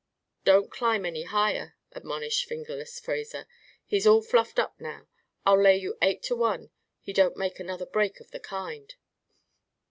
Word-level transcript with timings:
"Don't 0.45 0.71
climb 0.71 1.05
any 1.05 1.25
higher," 1.25 1.75
admonished 1.91 2.45
"Fingerless" 2.45 2.99
Fraser. 2.99 3.45
"He's 3.85 4.07
all 4.07 4.23
fluffed 4.23 4.57
up 4.57 4.79
now. 4.81 5.07
I'll 5.45 5.61
lay 5.61 5.77
you 5.77 5.95
eight 6.01 6.23
to 6.23 6.35
one 6.35 6.71
he 6.99 7.13
don't 7.13 7.37
make 7.37 7.59
another 7.59 7.85
break 7.85 8.19
of 8.19 8.31
the 8.31 8.39
kind." 8.39 8.95